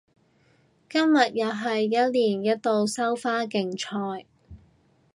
[0.89, 1.87] 今日又係一
[2.33, 4.25] 年一度收花競賽